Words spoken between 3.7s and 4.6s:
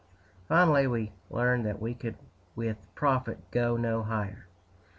no higher.